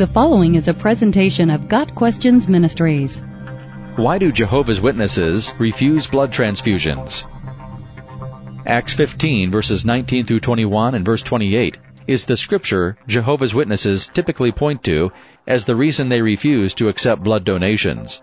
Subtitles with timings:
[0.00, 3.20] The following is a presentation of Got Questions Ministries.
[3.96, 7.26] Why do Jehovah's Witnesses refuse blood transfusions?
[8.64, 11.76] Acts 15 verses 19 through 21 and verse 28
[12.06, 15.12] is the scripture Jehovah's Witnesses typically point to
[15.46, 18.22] as the reason they refuse to accept blood donations.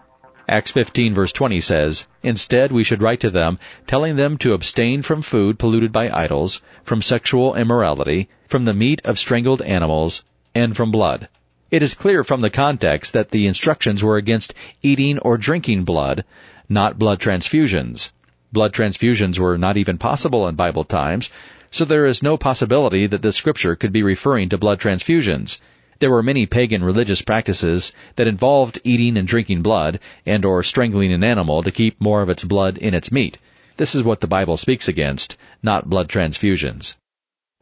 [0.49, 5.03] Acts 15 verse 20 says, Instead we should write to them, telling them to abstain
[5.03, 10.25] from food polluted by idols, from sexual immorality, from the meat of strangled animals,
[10.55, 11.29] and from blood.
[11.69, 16.23] It is clear from the context that the instructions were against eating or drinking blood,
[16.69, 18.13] not blood transfusions.
[18.53, 21.29] Blood transfusions were not even possible in Bible times,
[21.69, 25.59] so there is no possibility that this scripture could be referring to blood transfusions.
[25.99, 31.11] There were many pagan religious practices that involved eating and drinking blood and or strangling
[31.11, 33.39] an animal to keep more of its blood in its meat.
[33.75, 36.95] This is what the Bible speaks against, not blood transfusions.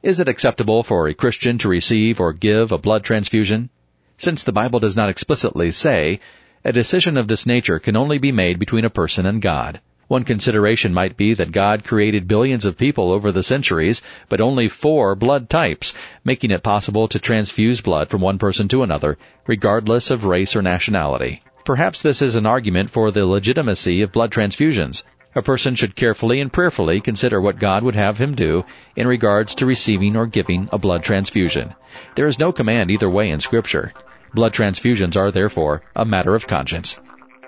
[0.03, 3.71] Is it acceptable for a Christian to receive or give a blood transfusion?
[4.17, 6.19] Since the Bible does not explicitly say,
[6.63, 9.81] a decision of this nature can only be made between a person and God.
[10.07, 14.69] One consideration might be that God created billions of people over the centuries, but only
[14.69, 20.11] four blood types, making it possible to transfuse blood from one person to another, regardless
[20.11, 21.41] of race or nationality.
[21.65, 25.01] Perhaps this is an argument for the legitimacy of blood transfusions.
[25.33, 28.63] A person should carefully and prayerfully consider what God would have him do
[28.95, 31.73] in regards to receiving or giving a blood transfusion.
[32.15, 33.91] There is no command either way in Scripture.
[34.35, 36.99] Blood transfusions are therefore a matter of conscience.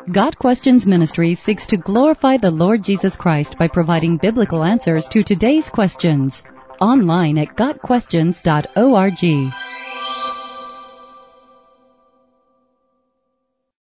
[0.09, 5.21] Got Questions Ministry seeks to glorify the Lord Jesus Christ by providing biblical answers to
[5.21, 6.43] today's questions.
[6.79, 9.66] Online at GotQuestions.org.